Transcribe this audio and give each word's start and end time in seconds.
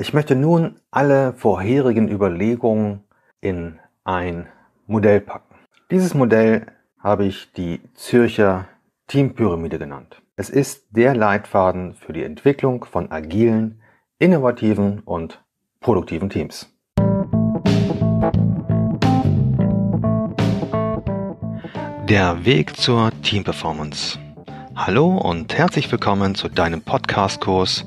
Ich 0.00 0.14
möchte 0.14 0.36
nun 0.36 0.76
alle 0.92 1.32
vorherigen 1.32 2.08
Überlegungen 2.08 3.02
in 3.40 3.80
ein 4.04 4.46
Modell 4.86 5.20
packen. 5.20 5.56
Dieses 5.90 6.14
Modell 6.14 6.66
habe 7.00 7.24
ich 7.24 7.50
die 7.52 7.80
Zürcher 7.94 8.68
Teampyramide 9.08 9.76
genannt. 9.76 10.22
Es 10.36 10.50
ist 10.50 10.86
der 10.90 11.16
Leitfaden 11.16 11.94
für 11.94 12.12
die 12.12 12.22
Entwicklung 12.22 12.84
von 12.84 13.10
agilen, 13.10 13.80
innovativen 14.20 15.00
und 15.00 15.42
produktiven 15.80 16.30
Teams. 16.30 16.72
Der 22.08 22.44
Weg 22.44 22.76
zur 22.76 23.10
Teamperformance. 23.22 24.16
Hallo 24.76 25.16
und 25.16 25.58
herzlich 25.58 25.90
willkommen 25.90 26.36
zu 26.36 26.48
deinem 26.48 26.82
Podcast-Kurs 26.82 27.84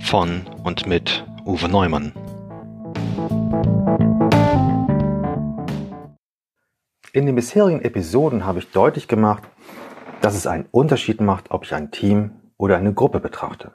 von 0.00 0.42
und 0.62 0.86
mit 0.86 1.24
Uwe 1.46 1.68
Neumann. 1.68 2.12
In 7.12 7.26
den 7.26 7.34
bisherigen 7.34 7.82
Episoden 7.82 8.46
habe 8.46 8.60
ich 8.60 8.72
deutlich 8.72 9.08
gemacht, 9.08 9.42
dass 10.22 10.34
es 10.34 10.46
einen 10.46 10.66
Unterschied 10.70 11.20
macht, 11.20 11.50
ob 11.50 11.64
ich 11.64 11.74
ein 11.74 11.90
Team 11.90 12.40
oder 12.56 12.78
eine 12.78 12.94
Gruppe 12.94 13.20
betrachte. 13.20 13.72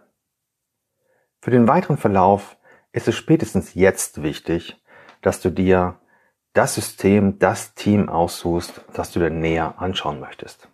Für 1.41 1.51
den 1.51 1.67
weiteren 1.67 1.97
Verlauf 1.97 2.57
ist 2.91 3.07
es 3.07 3.15
spätestens 3.15 3.75
jetzt 3.75 4.23
wichtig, 4.23 4.81
dass 5.21 5.39
du 5.39 5.51
dir 5.51 5.99
das 6.53 6.73
System, 6.73 7.37
das 7.37 7.75
Team 7.75 8.09
aussuchst, 8.09 8.83
das 8.93 9.11
du 9.11 9.19
dir 9.19 9.29
näher 9.29 9.75
anschauen 9.77 10.19
möchtest. 10.19 10.69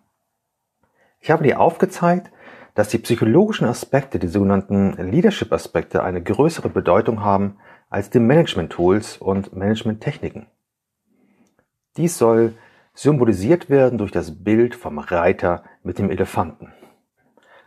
Ich 1.20 1.30
habe 1.30 1.44
dir 1.44 1.60
aufgezeigt, 1.60 2.32
dass 2.76 2.90
die 2.90 2.98
psychologischen 2.98 3.66
Aspekte, 3.66 4.20
die 4.20 4.28
sogenannten 4.28 4.92
Leadership-Aspekte, 4.98 6.04
eine 6.04 6.22
größere 6.22 6.70
Bedeutung 6.70 7.24
haben 7.24 7.58
als 7.90 8.10
die 8.10 8.20
Management-Tools 8.20 9.18
und 9.18 9.56
Management-Techniken. 9.56 10.48
Dies 11.96 12.18
soll 12.18 12.54
symbolisiert 12.94 13.70
werden 13.70 13.98
durch 13.98 14.12
das 14.12 14.44
Bild 14.44 14.76
vom 14.76 15.00
Reiter 15.00 15.64
mit 15.84 15.98
dem 16.00 16.12
Elefanten. 16.12 16.74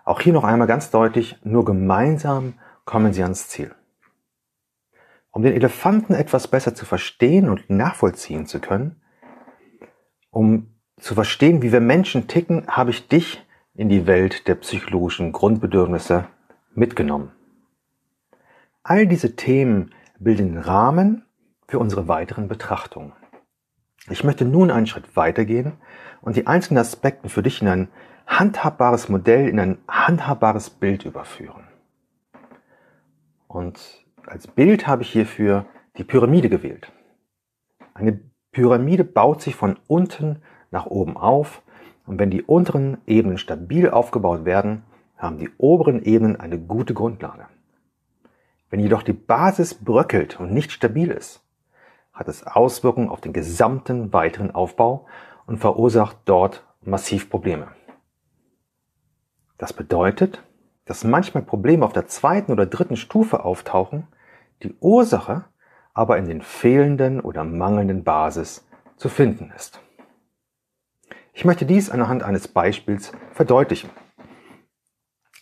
Auch 0.04 0.20
hier 0.20 0.34
noch 0.34 0.44
einmal 0.44 0.68
ganz 0.68 0.90
deutlich, 0.90 1.38
nur 1.42 1.64
gemeinsam 1.64 2.54
kommen 2.84 3.12
sie 3.12 3.22
ans 3.22 3.48
Ziel. 3.48 3.74
Um 5.30 5.42
den 5.42 5.54
Elefanten 5.54 6.14
etwas 6.14 6.48
besser 6.48 6.74
zu 6.74 6.84
verstehen 6.84 7.48
und 7.48 7.70
nachvollziehen 7.70 8.46
zu 8.46 8.60
können, 8.60 9.00
um 10.30 10.74
zu 10.98 11.14
verstehen, 11.14 11.62
wie 11.62 11.72
wir 11.72 11.80
Menschen 11.80 12.26
ticken, 12.26 12.66
habe 12.66 12.90
ich 12.90 13.08
dich 13.08 13.46
in 13.78 13.88
die 13.88 14.08
Welt 14.08 14.48
der 14.48 14.56
psychologischen 14.56 15.30
Grundbedürfnisse 15.30 16.26
mitgenommen. 16.74 17.30
All 18.82 19.06
diese 19.06 19.36
Themen 19.36 19.94
bilden 20.18 20.54
den 20.54 20.58
Rahmen 20.58 21.24
für 21.68 21.78
unsere 21.78 22.08
weiteren 22.08 22.48
Betrachtungen. 22.48 23.12
Ich 24.10 24.24
möchte 24.24 24.44
nun 24.44 24.72
einen 24.72 24.88
Schritt 24.88 25.14
weitergehen 25.14 25.74
und 26.20 26.34
die 26.34 26.48
einzelnen 26.48 26.80
Aspekte 26.80 27.28
für 27.28 27.44
dich 27.44 27.62
in 27.62 27.68
ein 27.68 27.88
handhabbares 28.26 29.08
Modell, 29.08 29.48
in 29.48 29.60
ein 29.60 29.78
handhabbares 29.86 30.70
Bild 30.70 31.04
überführen. 31.04 31.68
Und 33.46 33.78
als 34.26 34.48
Bild 34.48 34.88
habe 34.88 35.02
ich 35.02 35.12
hierfür 35.12 35.66
die 35.98 36.04
Pyramide 36.04 36.48
gewählt. 36.48 36.90
Eine 37.94 38.18
Pyramide 38.50 39.04
baut 39.04 39.40
sich 39.40 39.54
von 39.54 39.78
unten 39.86 40.42
nach 40.72 40.86
oben 40.86 41.16
auf 41.16 41.62
und 42.08 42.18
wenn 42.18 42.30
die 42.30 42.42
unteren 42.42 42.96
Ebenen 43.06 43.36
stabil 43.36 43.90
aufgebaut 43.90 44.46
werden, 44.46 44.82
haben 45.18 45.36
die 45.36 45.50
oberen 45.58 46.02
Ebenen 46.02 46.36
eine 46.36 46.58
gute 46.58 46.94
Grundlage. 46.94 47.46
Wenn 48.70 48.80
jedoch 48.80 49.02
die 49.02 49.12
Basis 49.12 49.74
bröckelt 49.74 50.40
und 50.40 50.52
nicht 50.52 50.72
stabil 50.72 51.10
ist, 51.10 51.42
hat 52.14 52.28
es 52.28 52.46
Auswirkungen 52.46 53.10
auf 53.10 53.20
den 53.20 53.34
gesamten 53.34 54.10
weiteren 54.12 54.54
Aufbau 54.54 55.06
und 55.46 55.58
verursacht 55.58 56.16
dort 56.24 56.66
massiv 56.80 57.28
Probleme. 57.28 57.68
Das 59.58 59.74
bedeutet, 59.74 60.42
dass 60.86 61.04
manchmal 61.04 61.42
Probleme 61.42 61.84
auf 61.84 61.92
der 61.92 62.06
zweiten 62.06 62.52
oder 62.52 62.64
dritten 62.64 62.96
Stufe 62.96 63.44
auftauchen, 63.44 64.06
die 64.62 64.74
Ursache 64.80 65.44
aber 65.92 66.16
in 66.16 66.26
den 66.26 66.40
fehlenden 66.40 67.20
oder 67.20 67.44
mangelnden 67.44 68.02
Basis 68.02 68.66
zu 68.96 69.10
finden 69.10 69.52
ist. 69.54 69.80
Ich 71.38 71.44
möchte 71.44 71.66
dies 71.66 71.88
anhand 71.88 72.24
eines 72.24 72.48
Beispiels 72.48 73.12
verdeutlichen. 73.30 73.90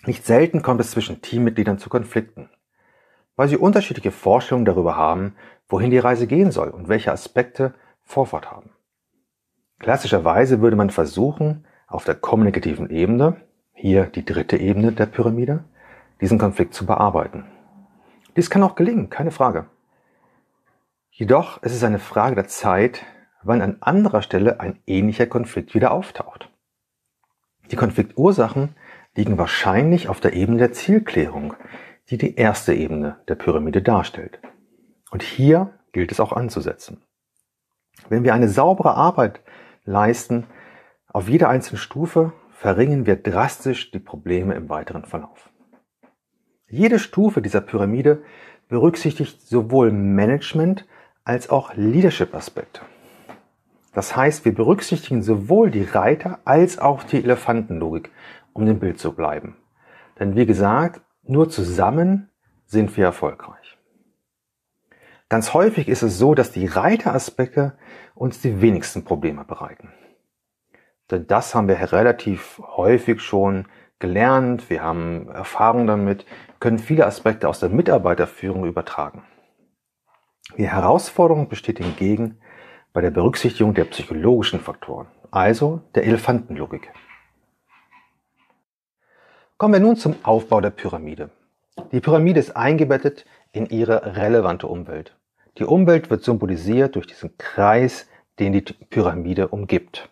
Nicht 0.05 0.27
selten 0.27 0.61
kommt 0.61 0.79
es 0.79 0.91
zwischen 0.91 1.23
Teammitgliedern 1.23 1.79
zu 1.79 1.89
Konflikten, 1.89 2.51
weil 3.35 3.49
sie 3.49 3.57
unterschiedliche 3.57 4.11
Vorstellungen 4.11 4.67
darüber 4.67 4.99
haben, 4.99 5.37
wohin 5.71 5.91
die 5.91 5.97
Reise 5.97 6.27
gehen 6.27 6.51
soll 6.51 6.69
und 6.69 6.91
welche 6.91 7.13
Aspekte 7.13 7.73
Vorfahrt 8.03 8.51
haben. 8.51 8.73
Klassischerweise 9.79 10.61
würde 10.61 10.77
man 10.77 10.91
versuchen, 10.91 11.65
auf 11.87 12.05
der 12.05 12.17
kommunikativen 12.17 12.91
Ebene, 12.91 13.41
hier 13.73 14.05
die 14.05 14.27
dritte 14.27 14.59
Ebene 14.59 14.93
der 14.93 15.07
Pyramide, 15.07 15.65
diesen 16.21 16.39
Konflikt 16.39 16.75
zu 16.75 16.85
bearbeiten. 16.85 17.47
Dies 18.37 18.51
kann 18.51 18.63
auch 18.63 18.75
gelingen, 18.75 19.09
keine 19.09 19.31
Frage. 19.31 19.65
Jedoch 21.09 21.63
ist 21.63 21.73
es 21.73 21.83
eine 21.83 22.01
Frage 22.01 22.35
der 22.35 22.49
Zeit, 22.49 23.03
wann 23.47 23.63
an 23.63 23.77
anderer 23.81 24.23
Stelle 24.23 24.61
ein 24.61 24.79
ähnlicher 24.87 25.27
Konflikt 25.27 25.75
wieder 25.75 25.93
auftaucht. 25.93 26.51
Die 27.71 27.77
Konfliktursachen 27.77 28.77
liegen 29.17 29.39
wahrscheinlich 29.39 30.09
auf 30.09 30.21
der 30.21 30.35
Ebene 30.35 30.59
der 30.59 30.73
Zielklärung, 30.73 31.55
die 32.11 32.19
die 32.19 32.37
erste 32.37 32.75
Ebene 32.75 33.17
der 33.29 33.35
Pyramide 33.35 33.83
darstellt. 33.83 34.39
Und 35.11 35.23
hier 35.23 35.73
gilt 35.93 36.13
es 36.13 36.21
auch 36.21 36.33
anzusetzen. 36.33 37.03
Wenn 38.09 38.25
wir 38.25 38.35
eine 38.35 38.49
saubere 38.49 38.95
Arbeit 38.95 39.41
leisten, 39.85 40.47
auf 41.09 41.29
jeder 41.29 41.49
einzelnen 41.49 41.79
Stufe 41.79 42.33
verringern 42.51 43.07
wir 43.07 43.17
drastisch 43.17 43.91
die 43.91 43.99
Probleme 43.99 44.55
im 44.55 44.69
weiteren 44.69 45.05
Verlauf. 45.05 45.51
Jede 46.69 46.99
Stufe 46.99 47.43
dieser 47.43 47.61
Pyramide 47.61 48.23
berücksichtigt 48.69 49.41
sowohl 49.41 49.93
Management 49.93 50.87
als 51.25 51.49
auch 51.49 51.75
Leadership-Aspekte. 51.75 52.83
Das 53.97 54.15
heißt, 54.15 54.45
wir 54.45 54.55
berücksichtigen 54.55 55.23
sowohl 55.23 55.71
die 55.71 55.85
Reiter 55.85 56.41
als 56.45 56.79
auch 56.79 57.03
die 57.03 57.17
Elefantenlogik, 57.17 58.11
um 58.53 58.67
dem 58.67 58.79
Bild 58.79 58.99
zu 58.99 59.15
bleiben. 59.15 59.57
Denn 60.19 60.37
wie 60.37 60.45
gesagt, 60.45 61.01
nur 61.23 61.49
zusammen 61.49 62.29
sind 62.67 62.95
wir 62.99 63.07
erfolgreich. 63.07 63.79
Ganz 65.31 65.55
häufig 65.55 65.89
ist 65.89 66.03
es 66.03 66.19
so, 66.19 66.35
dass 66.35 66.53
die 66.53 66.67
Reiteraspekte 66.67 67.79
uns 68.15 68.43
die 68.43 68.61
wenigsten 68.61 69.03
Probleme 69.03 69.47
bereiten. 69.47 69.95
Denn 71.11 71.27
das 71.27 71.55
haben 71.55 71.67
wir 71.67 71.81
relativ 71.91 72.61
häufig 72.77 73.23
schon 73.23 73.67
gelernt, 73.99 74.69
wir 74.69 74.83
haben 74.83 75.31
Erfahrung 75.31 75.87
damit, 75.87 76.27
können 76.61 76.79
viele 76.79 77.07
Aspekte 77.07 77.49
aus 77.49 77.61
der 77.61 77.71
Mitarbeiterführung 77.71 78.67
übertragen. 78.67 79.23
Die 80.59 80.69
Herausforderung 80.69 81.49
besteht 81.49 81.79
hingegen 81.79 82.41
bei 82.97 83.03
der 83.03 83.11
Berücksichtigung 83.11 83.75
der 83.75 83.85
psychologischen 83.85 84.59
Faktoren, 84.59 85.07
also 85.31 85.83
der 85.95 86.05
Elefantenlogik. 86.05 86.91
Kommen 89.59 89.75
wir 89.75 89.81
nun 89.81 89.97
zum 89.97 90.17
Aufbau 90.23 90.63
der 90.63 90.71
Pyramide. 90.71 91.29
Die 91.93 92.01
Pyramide 92.01 92.41
ist 92.41 92.57
eingebettet 92.57 93.27
in 93.53 93.67
ihre 93.67 94.17
relevante 94.17 94.67
Umwelt. 94.67 95.15
Die 95.59 95.65
Umwelt 95.65 96.09
wird 96.09 96.25
symbolisiert 96.25 96.95
durch 96.95 97.07
diesen 97.07 97.37
Kreis, 97.37 98.09
den 98.39 98.55
die 98.55 98.63
Pyramide 98.63 99.49
umgibt. 99.49 100.09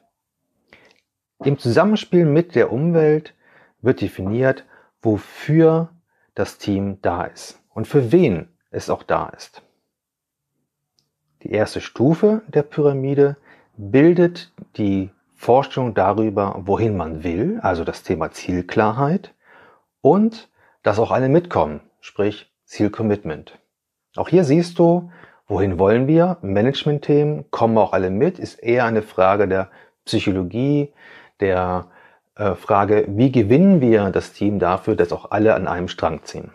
Im 1.42 1.58
Zusammenspiel 1.58 2.26
mit 2.26 2.54
der 2.54 2.70
Umwelt 2.70 3.32
wird 3.80 4.02
definiert, 4.02 4.66
wofür 5.00 5.88
das 6.34 6.58
Team 6.58 6.98
da 7.00 7.24
ist 7.24 7.62
und 7.70 7.88
für 7.88 8.12
wen 8.12 8.50
es 8.70 8.90
auch 8.90 9.04
da 9.04 9.30
ist. 9.30 9.62
Die 11.44 11.52
erste 11.52 11.82
Stufe 11.82 12.42
der 12.48 12.62
Pyramide 12.62 13.36
bildet 13.76 14.52
die 14.76 15.10
Vorstellung 15.34 15.92
darüber, 15.92 16.62
wohin 16.64 16.96
man 16.96 17.22
will, 17.22 17.58
also 17.60 17.84
das 17.84 18.02
Thema 18.02 18.30
Zielklarheit 18.30 19.34
und 20.00 20.48
dass 20.82 20.98
auch 20.98 21.10
alle 21.10 21.28
mitkommen, 21.28 21.80
sprich 22.00 22.50
Zielcommitment. 22.64 23.58
Auch 24.16 24.28
hier 24.28 24.44
siehst 24.44 24.78
du, 24.78 25.10
wohin 25.46 25.78
wollen 25.78 26.06
wir? 26.06 26.38
Management-Themen, 26.40 27.50
kommen 27.50 27.76
auch 27.76 27.92
alle 27.92 28.08
mit, 28.08 28.38
ist 28.38 28.54
eher 28.54 28.86
eine 28.86 29.02
Frage 29.02 29.46
der 29.46 29.68
Psychologie, 30.06 30.94
der 31.40 31.88
äh, 32.36 32.54
Frage, 32.54 33.04
wie 33.08 33.30
gewinnen 33.30 33.82
wir 33.82 34.10
das 34.10 34.32
Team 34.32 34.58
dafür, 34.58 34.96
dass 34.96 35.12
auch 35.12 35.30
alle 35.30 35.54
an 35.54 35.68
einem 35.68 35.88
Strang 35.88 36.22
ziehen. 36.24 36.52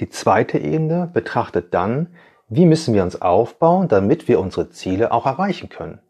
Die 0.00 0.08
zweite 0.08 0.58
Ebene 0.58 1.08
betrachtet 1.12 1.72
dann 1.72 2.08
wie 2.52 2.66
müssen 2.66 2.94
wir 2.94 3.04
uns 3.04 3.22
aufbauen, 3.22 3.86
damit 3.86 4.26
wir 4.26 4.40
unsere 4.40 4.70
Ziele 4.70 5.12
auch 5.12 5.24
erreichen 5.24 5.68
können? 5.68 6.00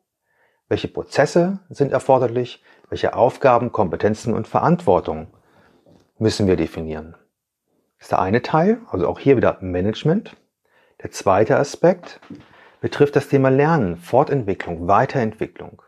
Welche 0.69 0.89
Prozesse 0.89 1.61
sind 1.69 1.93
erforderlich? 1.93 2.65
Welche 2.89 3.15
Aufgaben, 3.15 3.73
Kompetenzen 3.73 4.33
und 4.33 4.49
Verantwortung 4.49 5.27
müssen 6.19 6.47
wir 6.47 6.57
definieren? 6.57 7.15
Das 7.99 8.07
ist 8.07 8.13
der 8.13 8.21
eine 8.21 8.41
Teil, 8.41 8.81
also 8.91 9.07
auch 9.07 9.19
hier 9.19 9.37
wieder 9.37 9.59
Management. 9.61 10.35
Der 11.03 11.11
zweite 11.11 11.59
Aspekt 11.59 12.21
betrifft 12.81 13.17
das 13.17 13.29
Thema 13.29 13.51
Lernen, 13.51 13.99
Fortentwicklung, 13.99 14.89
Weiterentwicklung. 14.89 15.83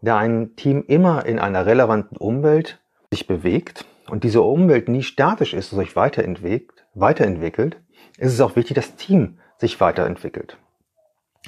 Da 0.00 0.16
ein 0.16 0.56
Team 0.56 0.84
immer 0.86 1.26
in 1.26 1.38
einer 1.38 1.66
relevanten 1.66 2.16
Umwelt 2.16 2.80
sich 3.10 3.26
bewegt 3.26 3.84
und 4.08 4.24
diese 4.24 4.40
Umwelt 4.40 4.88
nie 4.88 5.02
statisch 5.02 5.52
ist 5.52 5.74
und 5.74 5.80
sich 5.80 5.96
weiterentwickelt, 5.96 6.86
weiterentwickelt, 6.94 7.76
ist 8.16 8.32
es 8.32 8.40
auch 8.40 8.56
wichtig, 8.56 8.74
das 8.74 8.96
Team 8.96 9.38
sich 9.60 9.80
weiterentwickelt. 9.80 10.56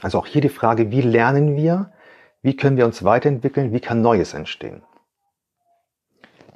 Also 0.02 0.18
auch 0.18 0.26
hier 0.26 0.40
die 0.40 0.48
Frage, 0.48 0.90
wie 0.90 1.00
lernen 1.00 1.56
wir, 1.56 1.92
wie 2.42 2.56
können 2.56 2.76
wir 2.76 2.84
uns 2.84 3.04
weiterentwickeln, 3.04 3.72
wie 3.72 3.80
kann 3.80 4.02
Neues 4.02 4.34
entstehen. 4.34 4.82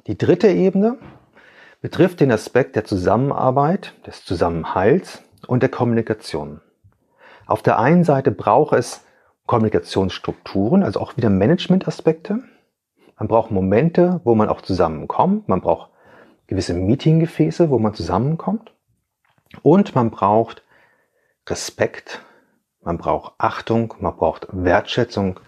Die 0.05 0.17
dritte 0.17 0.47
Ebene 0.47 0.97
betrifft 1.81 2.19
den 2.19 2.31
Aspekt 2.31 2.75
der 2.75 2.85
Zusammenarbeit, 2.85 3.93
des 4.05 4.23
Zusammenhalts 4.23 5.23
und 5.47 5.61
der 5.63 5.69
Kommunikation. 5.69 6.61
Auf 7.45 7.61
der 7.61 7.79
einen 7.79 8.03
Seite 8.03 8.31
braucht 8.31 8.73
es 8.73 9.05
Kommunikationsstrukturen, 9.45 10.83
also 10.83 10.99
auch 10.99 11.17
wieder 11.17 11.29
Managementaspekte. 11.29 12.39
Man 13.17 13.27
braucht 13.27 13.51
Momente, 13.51 14.21
wo 14.23 14.35
man 14.35 14.49
auch 14.49 14.61
zusammenkommt. 14.61 15.47
Man 15.47 15.61
braucht 15.61 15.89
gewisse 16.47 16.73
Meetinggefäße, 16.73 17.69
wo 17.69 17.79
man 17.79 17.93
zusammenkommt. 17.93 18.73
Und 19.63 19.95
man 19.95 20.11
braucht 20.11 20.63
Respekt, 21.49 22.23
man 22.81 22.97
braucht 22.97 23.33
Achtung, 23.37 23.93
man 23.99 24.15
braucht 24.15 24.47
Wertschätzung. 24.51 25.39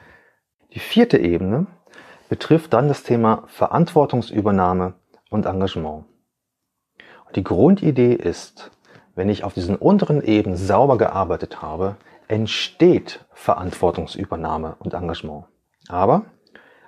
Die 0.73 0.79
vierte 0.79 1.17
Ebene 1.17 1.67
betrifft 2.29 2.73
dann 2.73 2.87
das 2.87 3.03
Thema 3.03 3.43
Verantwortungsübernahme 3.47 4.93
und 5.29 5.45
Engagement. 5.45 6.05
Und 7.27 7.35
die 7.35 7.43
Grundidee 7.43 8.13
ist, 8.13 8.71
wenn 9.15 9.29
ich 9.29 9.43
auf 9.43 9.53
diesen 9.53 9.75
unteren 9.75 10.21
Ebenen 10.21 10.57
sauber 10.57 10.97
gearbeitet 10.97 11.61
habe, 11.61 11.97
entsteht 12.27 13.25
Verantwortungsübernahme 13.33 14.77
und 14.79 14.93
Engagement. 14.93 15.45
Aber 15.87 16.25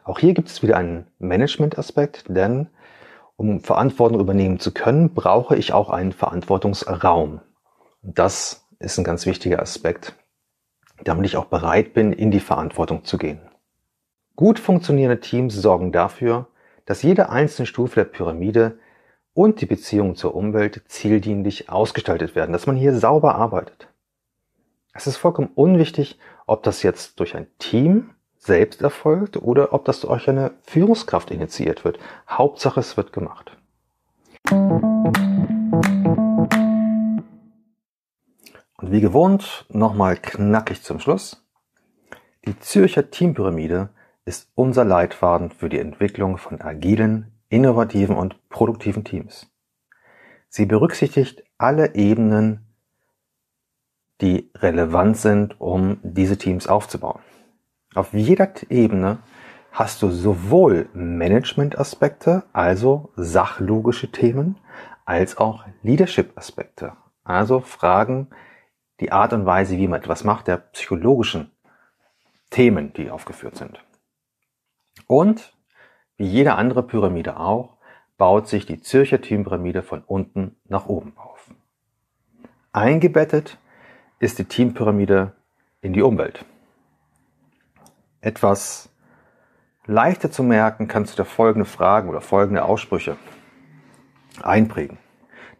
auch 0.03 0.19
hier 0.19 0.33
gibt 0.33 0.47
es 0.47 0.63
wieder 0.63 0.77
einen 0.77 1.07
Management-Aspekt, 1.19 2.25
denn 2.27 2.69
um 3.35 3.59
Verantwortung 3.59 4.19
übernehmen 4.19 4.59
zu 4.59 4.71
können, 4.71 5.13
brauche 5.13 5.55
ich 5.55 5.73
auch 5.73 5.89
einen 5.89 6.11
Verantwortungsraum. 6.11 7.41
Das 8.03 8.60
ist 8.81 8.97
ein 8.97 9.03
ganz 9.03 9.25
wichtiger 9.25 9.61
Aspekt, 9.61 10.15
damit 11.03 11.25
ich 11.25 11.37
auch 11.37 11.45
bereit 11.45 11.93
bin, 11.93 12.13
in 12.13 12.31
die 12.31 12.39
Verantwortung 12.39 13.03
zu 13.03 13.17
gehen. 13.17 13.39
Gut 14.35 14.59
funktionierende 14.59 15.19
Teams 15.19 15.53
sorgen 15.55 15.91
dafür, 15.91 16.47
dass 16.85 17.03
jede 17.03 17.29
einzelne 17.29 17.65
Stufe 17.65 17.95
der 17.95 18.05
Pyramide 18.05 18.79
und 19.33 19.61
die 19.61 19.65
Beziehung 19.65 20.15
zur 20.15 20.35
Umwelt 20.35 20.81
zieldienlich 20.87 21.69
ausgestaltet 21.69 22.35
werden, 22.35 22.51
dass 22.51 22.67
man 22.67 22.75
hier 22.75 22.93
sauber 22.95 23.35
arbeitet. 23.35 23.87
Es 24.93 25.07
ist 25.07 25.17
vollkommen 25.17 25.51
unwichtig, 25.55 26.19
ob 26.47 26.63
das 26.63 26.83
jetzt 26.83 27.19
durch 27.19 27.35
ein 27.35 27.47
Team 27.59 28.09
selbst 28.37 28.81
erfolgt 28.81 29.37
oder 29.37 29.73
ob 29.73 29.85
das 29.85 30.01
durch 30.01 30.27
eine 30.27 30.51
Führungskraft 30.63 31.31
initiiert 31.31 31.85
wird. 31.85 31.99
Hauptsache, 32.27 32.79
es 32.79 32.97
wird 32.97 33.13
gemacht. 33.13 33.55
Und 38.81 38.91
wie 38.91 39.01
gewohnt, 39.01 39.65
nochmal 39.69 40.17
knackig 40.17 40.81
zum 40.81 40.99
Schluss. 40.99 41.45
Die 42.45 42.59
Zürcher 42.59 43.11
Teampyramide 43.11 43.89
ist 44.25 44.49
unser 44.55 44.83
Leitfaden 44.83 45.51
für 45.51 45.69
die 45.69 45.77
Entwicklung 45.77 46.37
von 46.39 46.61
agilen, 46.61 47.31
innovativen 47.49 48.15
und 48.15 48.49
produktiven 48.49 49.03
Teams. 49.03 49.51
Sie 50.49 50.65
berücksichtigt 50.65 51.43
alle 51.59 51.93
Ebenen, 51.93 52.65
die 54.19 54.51
relevant 54.55 55.17
sind, 55.17 55.61
um 55.61 55.99
diese 56.01 56.37
Teams 56.37 56.67
aufzubauen. 56.67 57.21
Auf 57.93 58.13
jeder 58.13 58.51
Ebene 58.69 59.19
hast 59.71 60.01
du 60.01 60.09
sowohl 60.09 60.89
Management-Aspekte, 60.93 62.43
also 62.51 63.11
sachlogische 63.15 64.11
Themen, 64.11 64.57
als 65.05 65.37
auch 65.37 65.65
Leadership-Aspekte, 65.83 66.93
also 67.23 67.59
Fragen, 67.59 68.27
die 69.01 69.11
Art 69.11 69.33
und 69.33 69.45
Weise, 69.45 69.77
wie 69.77 69.87
man 69.87 69.99
etwas 69.99 70.23
macht, 70.23 70.47
der 70.47 70.57
psychologischen 70.57 71.51
Themen, 72.49 72.93
die 72.93 73.11
aufgeführt 73.11 73.57
sind. 73.57 73.83
Und 75.07 75.53
wie 76.17 76.25
jede 76.25 76.55
andere 76.55 76.83
Pyramide 76.83 77.37
auch, 77.37 77.77
baut 78.17 78.47
sich 78.47 78.65
die 78.65 78.79
Zürcher 78.79 79.19
Teampyramide 79.19 79.81
von 79.81 80.03
unten 80.03 80.55
nach 80.65 80.85
oben 80.85 81.17
auf. 81.17 81.51
Eingebettet 82.71 83.57
ist 84.19 84.39
die 84.39 84.45
Teampyramide 84.45 85.33
in 85.81 85.93
die 85.93 86.03
Umwelt 86.03 86.45
etwas 88.21 88.89
leichter 89.85 90.31
zu 90.31 90.43
merken, 90.43 90.87
kannst 90.87 91.17
du 91.17 91.23
dir 91.23 91.27
folgende 91.27 91.65
Fragen 91.65 92.07
oder 92.07 92.21
folgende 92.21 92.63
Aussprüche 92.63 93.17
einprägen. 94.41 94.99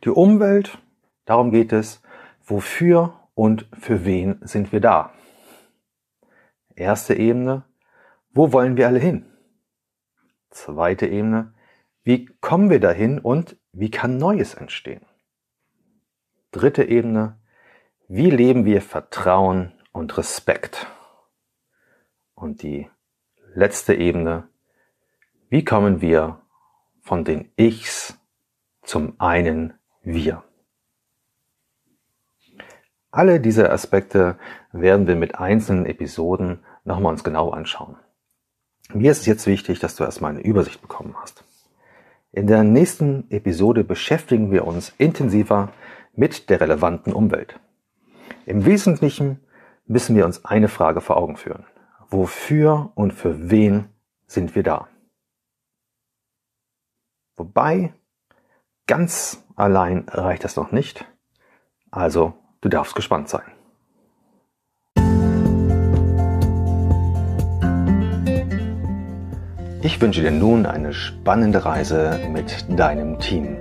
Die 0.06 0.10
Umwelt, 0.10 0.78
darum 1.26 1.52
geht 1.52 1.74
es, 1.74 2.02
wofür 2.46 3.20
und 3.34 3.68
für 3.78 4.06
wen 4.06 4.40
sind 4.42 4.72
wir 4.72 4.80
da? 4.80 5.14
Erste 6.76 7.16
Ebene, 7.16 7.66
wo 8.32 8.54
wollen 8.54 8.78
wir 8.78 8.88
alle 8.88 9.00
hin? 9.00 9.26
Zweite 10.50 11.08
Ebene, 11.08 11.54
wie 12.04 12.26
kommen 12.26 12.70
wir 12.70 12.80
dahin 12.80 13.20
und 13.20 13.58
wie 13.72 13.92
kann 13.92 14.18
Neues 14.18 14.54
entstehen? 14.54 15.06
Dritte 16.52 16.84
Ebene, 16.84 17.40
wie 18.08 18.30
leben 18.30 18.66
wir 18.66 18.82
Vertrauen 18.82 19.74
und 19.92 20.18
Respekt? 20.18 20.88
Und 22.34 22.64
die 22.64 22.90
letzte 23.54 23.94
Ebene, 23.94 24.50
wie 25.50 25.64
kommen 25.64 26.02
wir 26.02 26.42
von 27.02 27.24
den 27.24 27.52
Ichs 27.56 28.18
zum 28.82 29.20
einen 29.20 29.74
Wir? 30.02 30.44
Alle 33.12 33.42
diese 33.42 33.70
Aspekte 33.70 34.38
werden 34.72 35.06
wir 35.06 35.16
mit 35.16 35.36
einzelnen 35.36 35.86
Episoden 35.86 36.60
nochmal 36.86 37.12
uns 37.12 37.24
genau 37.24 37.50
anschauen. 37.50 37.98
Mir 38.94 39.12
ist 39.12 39.20
es 39.20 39.26
jetzt 39.26 39.48
wichtig, 39.48 39.80
dass 39.80 39.96
du 39.96 40.04
erstmal 40.04 40.32
eine 40.32 40.42
Übersicht 40.42 40.82
bekommen 40.82 41.16
hast. 41.22 41.44
In 42.32 42.48
der 42.48 42.64
nächsten 42.64 43.30
Episode 43.30 43.84
beschäftigen 43.84 44.52
wir 44.52 44.66
uns 44.66 44.94
intensiver 44.98 45.74
mit 46.14 46.50
der 46.50 46.62
relevanten 46.62 47.12
Umwelt. 47.12 47.60
Im 48.46 48.66
Wesentlichen 48.66 49.42
müssen 49.86 50.16
wir 50.16 50.26
uns 50.26 50.46
eine 50.46 50.70
Frage 50.70 51.02
vor 51.02 51.18
Augen 51.18 51.36
führen. 51.36 51.66
Wofür 52.10 52.92
und 52.96 53.14
für 53.14 53.50
wen 53.50 53.90
sind 54.28 54.56
wir 54.56 54.64
da? 54.64 54.88
Wobei, 57.36 57.94
ganz 58.88 59.44
allein 59.56 60.08
reicht 60.08 60.44
das 60.46 60.56
noch 60.56 60.72
nicht. 60.72 61.06
Also, 61.92 62.34
du 62.62 62.70
darfst 62.70 62.96
gespannt 62.96 63.30
sein. 63.30 63.52
Ich 69.84 70.00
wünsche 70.00 70.22
dir 70.22 70.32
nun 70.32 70.68
eine 70.68 70.94
spannende 70.94 71.66
Reise 71.66 72.20
mit 72.32 72.66
deinem 72.80 73.20
Team. 73.20 73.58